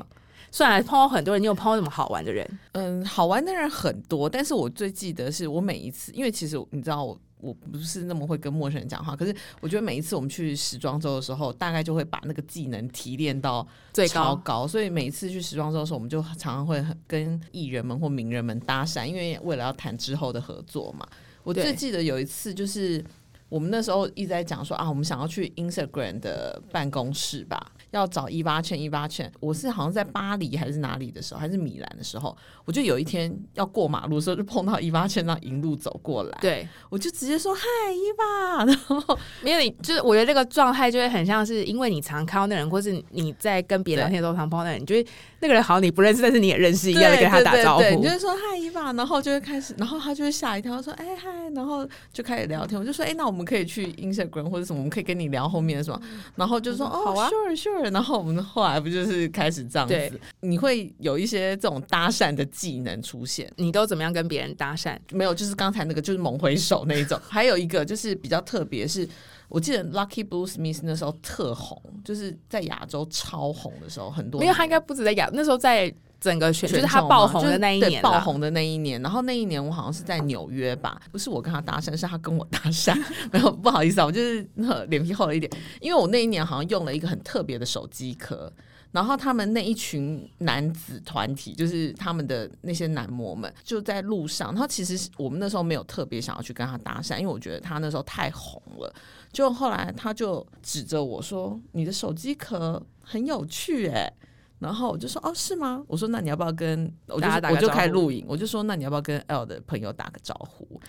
[0.49, 2.59] 虽然碰到很多人，你有碰到什么好玩的人？
[2.71, 21.07] 嗯，好玩的人很多，但是我最记得是我每一次，因为其实你知道我我不是那么会跟陌生人讲话，可是我觉得每一次我们去时装周的时候，大概就会把那个技能提炼到最高高，所以每一次去时装周的时候，我们就常常会跟艺人们或名人们搭讪，因为为了要谈之后的合作嘛。
[21.43, 23.03] 我最记得有一次就是
[23.49, 27.71] 我们那时候一直在讲说啊，我们想要去 Instagram 的办公室吧。
[27.91, 45.07] 要找伊娃茜，伊娃茜，我是好像在巴黎还是哪里的时候，还是米兰的时候，我就有一天要过马路的时候，就碰到伊娃茜那一路走过来，对，我就直接说嗨，伊娃， 然后因为你就是我觉得这个状态就会很像是，因为你常看到那人，或是你在跟别人聊天的时候常碰到那人，你就会
[45.41, 56.01] 那个人好像你不认识，但是你也认识一样的跟他打招呼，对对对对，你就是说嗨，伊爸，然后就会开始，然后他就会吓一跳，说哎嗨，然后就开始聊天，我就说哎，那我们可以去 Instagram 或者什么，我们可以跟你聊后面的什么，
[56.35, 58.39] 然后就说哦，好啊，sure sure，然后我们。
[58.39, 60.19] 后来不就是开始这样子？
[60.39, 63.51] 你会有一些这种搭讪的技能出现。
[63.57, 64.97] 你都怎么样跟别人搭讪？
[65.11, 67.19] 没有，就是刚才那个，就是猛挥手那一种。
[67.27, 69.07] 还有一个就是比较特别，是
[69.49, 74.41] 我记得 Lucky Blue Smith 那时候特红，就是在亚洲超红的时候，很多。
[74.41, 79.01] 因为他应该不止在亚，那时候在整个全，就是他爆红的那一年，爆红的那一年。
[79.01, 82.95] 然后那一年我好像是在纽约吧，不是我跟他搭讪，是他跟我搭讪。
[83.31, 84.47] 然后不好意思啊，我就是
[84.87, 88.53] 脸皮厚了一点，因为我那一年好像用了一个很特别的手机壳。
[88.91, 94.49] 然后他们那一群男子团体，就是他们的那些男模们，就在路上。
[94.51, 98.91] 然后其实我们那时候没有特别想要去跟他搭讪，因为我觉得他那时候太红了。
[99.31, 104.11] 就后来他就指着我说：“你的手机壳很有趣，哎。”
[104.59, 108.25] 然后我就说：“哦，是吗？”我说：“那你要不要跟我就我就开始录影？
[108.27, 110.79] 我就说：那你要不要跟 L 的朋友打个招呼？”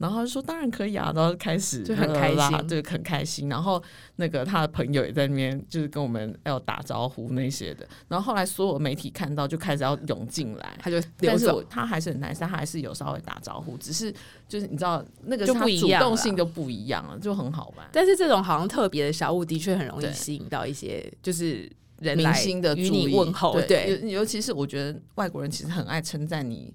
[0.00, 3.50] 然后他说当然可以啊，然后开始就很开心，对，很开心。
[3.50, 3.80] 然后
[4.16, 7.86] 那个他的朋友也在那边，就是跟我们要打招呼那些的。
[8.08, 14.10] 然后后来所有媒体看到，就开始要涌进来，他就，但是他还是很 nice，他还是有稍微打招呼，只是
[14.48, 17.86] 就是你知道那个他主动性就不一样了，就很好玩。
[17.92, 23.52] 但是这种好像特别的小物，的确很容易吸引到一些就是人明星的与你问候。
[23.52, 26.72] 对，对，尤其是我觉得外国人其实很爱称赞你。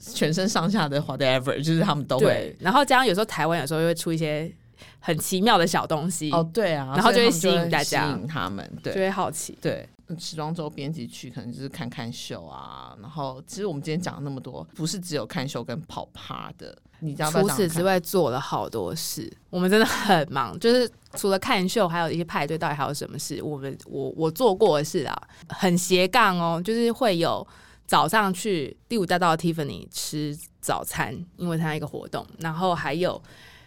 [0.00, 2.56] 全身上下的 whatever，就是他们都会。
[2.58, 4.50] 然后加上有时候台湾有时候会出一些
[4.98, 9.58] 很奇妙的小东西哦，对啊，然后就会吸引大家，吸引他们，对，就会好奇。
[9.60, 9.86] 对，
[10.18, 12.96] 时装周编辑区可能就是看看秀啊。
[13.02, 17.42] 然后其实我们今天讲了那么多，不是只有看秀跟跑趴的，你知道吗？
[17.42, 20.58] 除此之外做了好多事，我们真的很忙。
[20.58, 23.42] 就是除了看秀，还有一些派对，到底还有什么事？
[23.42, 27.46] 我们我我做过的事啊，很斜杠哦，就是会有。
[27.90, 33.20] 早上去第五大道的 Tiffany 吃早餐，因为参加一个活动，然后还有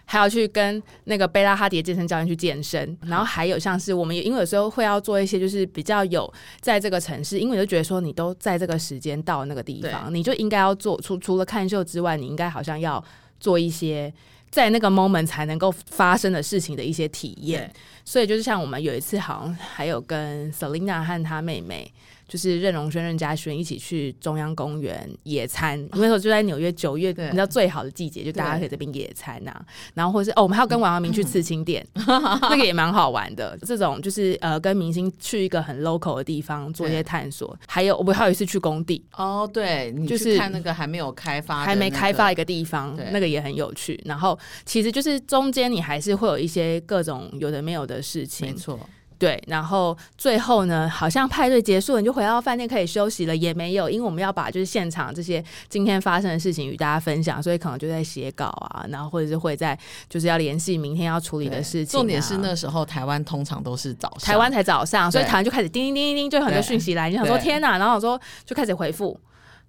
[0.05, 13.03] 还要去跟那个贝拉哈迪健身教练去健身，然后还有像是我们也因为有时候会要做一些就是比较有在这个城市，因为你就觉得说你都在这个时间到那个地方，你就应该要做除除了看秀之外，你应该好像要
[13.41, 14.13] 做一些
[14.49, 17.69] 在那个 moment 才能够发生的事情的一些体验，
[18.05, 21.93] 所以就是像我们有一次好像还有跟 Selina 和她妹妹。
[22.33, 29.63] 就是任容萱、任嘉萱一起去中央公园野餐，因为说就在纽约九月，你知道最好的季节，就大家可以这边野餐呐、啊。
[29.93, 33.55] 然后或是哦，我们还有跟王阳明去刺青店， 那个也蛮好玩的。
[33.61, 37.55] 这种就是呃，跟明星去一个很 local 的地方做一些探索。
[37.67, 44.01] 还有我们还有一次去工地哦，对，就是看那个还没有开发、还没开发一个地方，那个也很有趣。
[44.05, 48.79] 然后其实就是中间你还是会有一些各种有的没有的事情，没错。
[49.23, 62.01] 对，然后最后呢，好像派对结束了，你就回到饭店可以休息了，也没有，因为我们要把就是现场这些今天发生的事情与大家分享，所以可能就在写稿啊，然后或者是会在就是要联系明天要处理的事情啊。
[62.01, 69.17] 重点是那时候台湾通常都是早上，台湾才早上，所以台湾就开始叮叮叮叮叮，就很多讯息来，你想说天哪，然后我说就开始回复。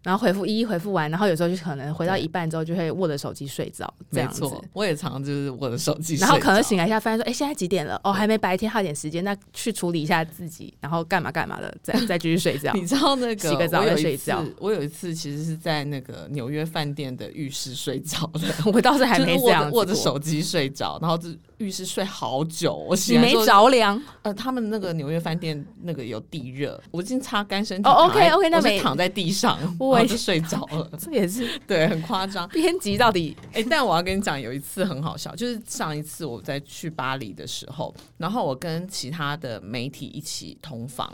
[0.05, 4.45] 然后回复一一回复完，然后有时候就可能回到一半之后就会握着手机睡着，这样子。
[4.73, 8.01] 我也常常就是握着手机，然后可能醒来一下，发现说，哎，现在几点了？
[8.05, 12.73] 哦，还没白天，还有点时间，那去处理一下自己，然后干嘛干嘛的，再 再继续睡觉。
[12.75, 14.45] 你知道那个洗个澡再睡觉。
[14.59, 18.40] 我有一次其实是在那个纽约饭店的浴室睡着的，
[18.73, 21.29] 我倒是还没这样握着手机睡着，然后就。
[21.64, 24.00] 浴室睡好久，我你没着凉。
[24.23, 27.88] 呃，他们那个纽约饭店那个有地热，我已经擦干身体。
[27.88, 30.90] 哦，OK OK，那没躺在地上，我就睡着了。
[31.00, 32.48] 这也是 对，很夸张。
[32.50, 41.12] 编辑到底哎、欸，但我要跟你讲，有一次很好笑，就是上一次我在去巴黎的时候，然后我跟其他的媒体一起同房。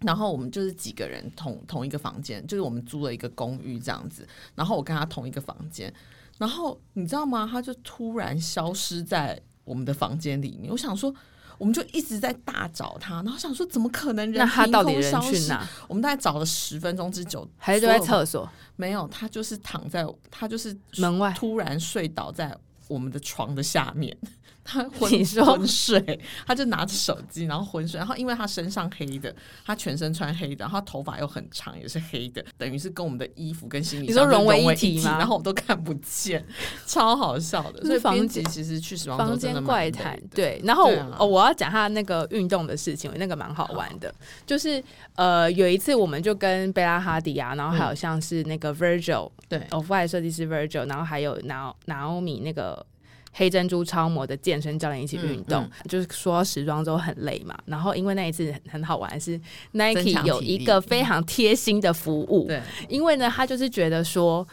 [0.00, 4.28] 然后我们就是几个人同同一个房间，就是我们租了一个公寓这样子。
[4.54, 5.90] 然后我跟他同一个房间，
[6.38, 7.48] 然后你知道吗？
[7.50, 10.70] 他就突然消失在我们的房间里面。
[10.70, 11.14] 我想说，
[11.58, 14.38] 我们就一直在大找他，然后想说怎么可能人？
[14.38, 15.66] 那他到底人去哪？
[15.86, 18.48] 我们大概找了十分钟之久，还是就在厕所？
[18.76, 22.56] 没有，他就是躺在，他就是门外，突然睡倒在
[22.88, 24.16] 我们的床的下面。
[24.64, 25.24] 他昏
[25.66, 27.98] 睡，他就拿着手机，然后昏睡。
[27.98, 29.34] 然后因为他身上黑的，
[29.64, 35.18] 他全身穿黑的，然后他头发又很长，也是黑的，等于是跟我们的衣服跟行李箱融为一体嘛。
[35.18, 36.44] 然后我都看不见，
[36.86, 37.84] 超好笑的。
[37.84, 40.18] 所以编辑其实去时装周真的怪谈。
[40.34, 44.12] 对，然后、啊、哦，我要讲他那个运动的事情，那个蛮好玩的。
[44.46, 44.82] 就是
[45.14, 52.86] 呃，有一次我们就跟贝拉哈迪啊，然后还有像是那个 Virgil，对，Off-White 设计师 Virgil，然后还有 Naomi 那个。
[53.34, 57.54] 黑珍珠超模的健身教练一起运动，嗯嗯、就是说时装周很累嘛。
[57.66, 59.38] 然后因为那一次很好玩，是
[59.72, 64.46] Nike 有一个非常贴心的服务，对，因为呢，他就是觉得说。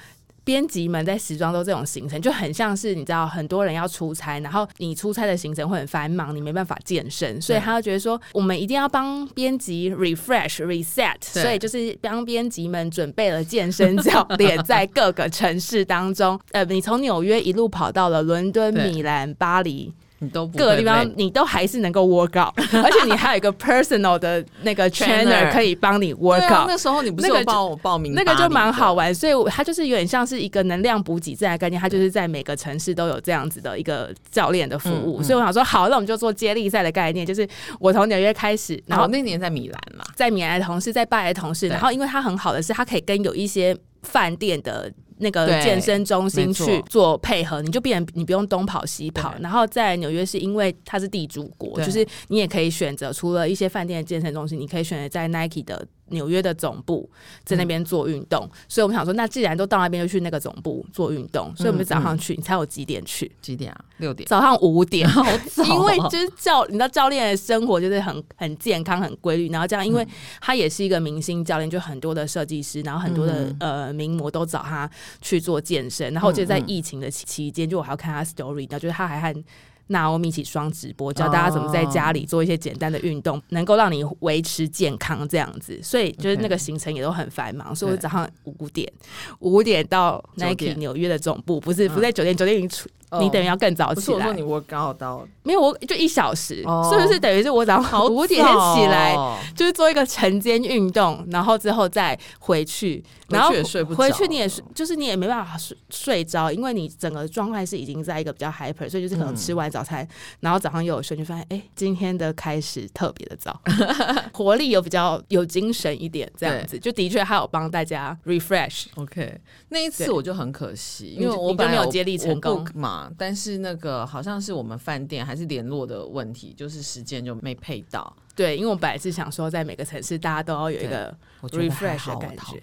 [0.43, 19.93] 编辑们在时装周这种行程就很像是你知道很多人要出差，然后你出差的行程会很繁忙，你没办法健身，所以他就觉得说我们一定要帮编辑 refresh reset，所以就是帮编辑们准备了健身教练，在各个城市当中，呃，你从纽约一路跑到了伦敦、 米兰、巴黎。
[20.23, 22.53] 你都各个地方，你都还是能够 work out，
[22.83, 26.67] 而且你还有一个 personal 的那个 trainer 可以帮你 work out。
[26.67, 35.23] 那时候你不是有帮我报名，那个就蛮好玩，所以它就是有点像是一个能量补给站的概念，它就是在每个城市都有这样子的一个教练的服务。
[35.23, 37.47] 所以我想说，好，那我们就做接力赛的概念，就是
[37.79, 44.91] 我从纽约开始，然后那年在米兰嘛，在米兰的同事，在巴黎的同事，然后因为他很好的是，他可以跟有一些饭店的。
[45.21, 49.33] 那个健身中心去做配合，你就变成你不用东跑西跑。
[49.39, 55.87] 然后在纽约是因为它是地主国，就是你也可以选择除了一些饭店的健身中心，你可以选择在 Nike 的。
[56.11, 57.09] 纽约的总部
[57.43, 61.51] 在那边做运动，嗯，所以我们想说，那既然都到那边，就去那个总部做运动。
[61.55, 63.31] 所以我们早上去，你猜我几点去？
[63.41, 63.85] 几点啊？
[63.97, 64.27] 六点。
[64.27, 65.63] 早上五点， 好早。
[65.63, 69.49] 因为就是教，你知道教练的生活就是很很健康、很规律。
[69.49, 70.07] 然后这样，因为
[70.39, 74.89] 他也是一个明星教练，就很多的设计师，然后很多的、嗯、呃名模都找他
[75.21, 76.13] 去做健身。
[76.13, 79.43] 然后就在疫情的期间，就我还要看他 story，然后就是他还和。
[79.87, 85.79] 那我们一起双直播，教大家怎么在家里做一些简单的运动，能够让你维持健康这样子。
[85.83, 88.91] 所以就是那个行程也都很繁忙，所以我早上五点
[89.39, 92.89] 五点到 Nike 纽约的总部，不是不在酒店，酒店已经出。
[93.19, 94.25] 你等于要更早起来。
[94.25, 99.15] 说你我刚好到，没有，我就一小时，哦、是不是等于是我早上五点起来，
[99.55, 110.07] 就是做一个晨间运动，然后之后再回去，然后回去，睡不回去你也是，就是你也没办法睡睡着，因为你整个状态是已经在一个比较 hyper，所以就是可能吃完早餐，嗯、
[110.41, 113.59] 然后早上又有睡，就发现哎、欸，今天的开始特别的早，
[114.31, 118.85] 活力有比较有精神一点，这样子就的确还有帮大家 refresh。
[118.95, 119.39] OK，
[119.69, 123.00] 那一次我就很可惜，因为我本来没有接力成功嘛。
[123.17, 128.15] 但是那个好像是我们饭店还是联络的问题，就是时间就没配到。
[128.35, 132.61] 对，因为我本来是想说，在每个城市大家都要有一个 refresh 的感觉。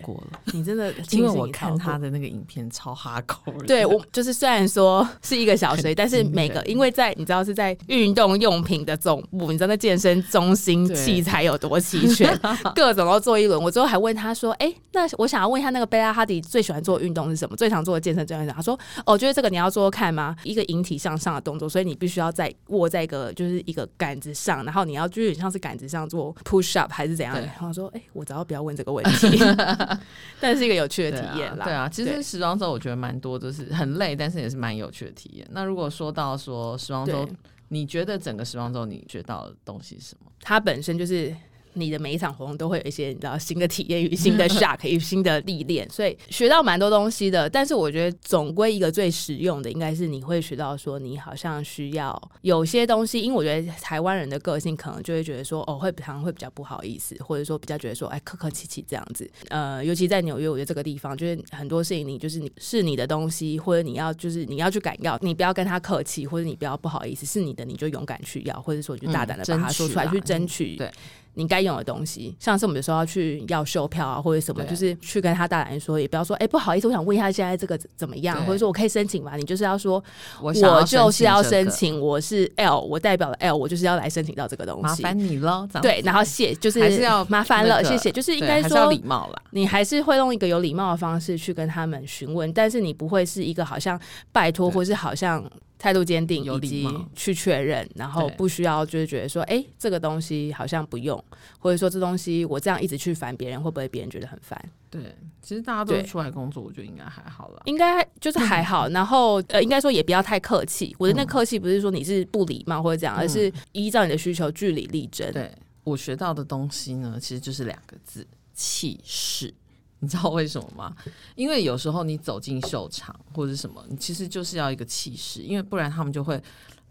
[0.53, 3.53] 你真的， 因为我看他的那个影片超哈口。
[3.67, 12.39] 对，我就是虽然说是一个小时，但是每个因为在你知道是在运动用品的总部，你知道那健身中心器材有多齐全，
[12.75, 13.61] 各种都做一轮。
[13.61, 17.55] 我最后还问他说：“哎、欸，那我想要问一下，那个贝拉哈迪最喜欢做的运动是什么？
[17.57, 20.35] 最常做的健身教练？”他说：“哦，就是这个你要做做看吗？
[20.45, 27.35] 一个引体向上的动作，所以你必须要在握在一个就是一个杆子上，然后你要就有点像是。”杆子上做 push up 还是怎样？
[27.41, 29.39] 然后说，哎、欸，我只要不要问这个问题，
[30.41, 31.65] 但是一个有趣的体验啦。
[31.65, 35.47] 对啊，其实时装周我觉得蛮多就是很累，但是也是蛮有趣的体验。
[35.51, 37.29] 那如果说到说时装周，
[37.69, 40.31] 你觉得整个时装周你学到的东西是什么？
[40.41, 41.35] 它本身就是。
[41.75, 47.49] 你的每一场活动都会有一些你知道新的体验与新的 shock 与新的历练，所以学到蛮多东西的。
[47.49, 59.31] 但是我觉得总归一个最实用的，应该是你会学到说你好像需要有些东西，因为我觉得台湾人的个性可能就会觉得说哦，会常常会比较不好意思，或者说比较觉得说哎客客气气这样子。
[59.49, 70.77] 呃，尤其在纽约，我觉得这个地方就是很多事情你就是你是你的东西，或者你要就是你要去敢要，你不要跟他客气，或者你不要不好意思，是你的你就勇敢去要，或者说你就大胆的把它说出来去争取。
[70.77, 70.91] 对。
[71.35, 79.37] 你该用的东西，上次我们有时候要去要售票啊，或者什么，就是去跟他大胆说，也不要说，哎、欸，不好意思，我想问一下现在这个怎么样，或者说我可以申请吗？
[79.37, 80.03] 你就是要说，
[80.41, 85.69] 我我就是要申请，我是 L，我代表了 L，我就是要来申请到这个东西，麻烦你了。
[85.81, 94.01] 对，然后谢就是还是要麻烦了，谢谢，就是应该说礼貌了，你还是会用一个有礼貌的方式去跟他们询问，但是你不会是一个好像
[94.33, 95.49] 拜托，或是好像。
[95.79, 101.23] 态度坚定，以及去确认，然后不需要就是觉得说，哎、欸，这个东西好像不用，
[101.59, 104.61] 或者说这东西我这样一直去烦别人，会不会别人觉得很烦？
[104.91, 108.89] 对，其实大家都出来工作，我觉得应该还好了，应该就是还好。
[108.89, 110.95] 然后呃，应该说也不要太客气。
[110.99, 115.31] 我的那客气不是说你是不礼貌或者这样，而是依照你的需求据理力争。
[115.33, 115.53] 对，
[115.85, 119.55] 我学到的东西呢，其实就是两个字：气势。
[120.01, 120.95] 你知道为什么吗？
[121.35, 126.41] 因为有时候你走进秀场或者什么，你其实就是要一个气势，因为不然他们就会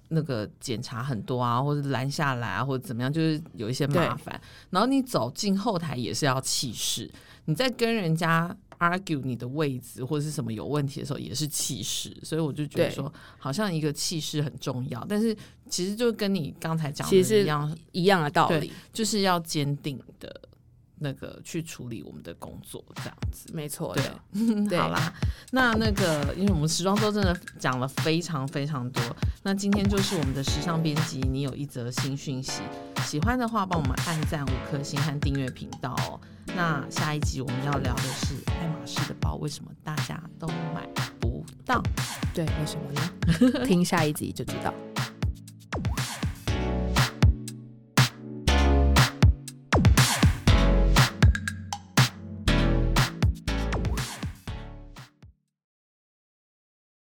[0.10, 4.40] 那个检查很多啊，或者拦下来啊，或者怎么样，就是有一些麻烦。
[4.70, 7.10] 然后你走进后台也是要气势，
[7.46, 12.16] 你在跟人家 argue 你的位置或者是什么有问题的时候也是气势。
[12.24, 15.36] 所以我就觉得说，好像一个气势很重要，但是
[15.70, 20.42] 其实就跟你刚才讲的一样，一样的道理，就是要坚定的。
[21.00, 23.96] 那个去处理我们的工作，这样子没错。
[23.96, 24.04] 对，
[24.68, 25.14] 对好啦，
[25.52, 29.02] 那那个，因为我们时装周真的讲了非常非常多，
[29.44, 32.62] 那今天就是我们的时尚编辑，你有一则新讯息，
[33.04, 36.20] 喜欢的话帮我们按赞五颗星和订阅频道哦。
[36.56, 40.88] 那下一集我们要聊的是爱马仕的包为什么大家都买
[41.20, 41.84] 不到？
[42.34, 43.66] 对，为什么呢？
[43.68, 44.74] 听下一集就知道。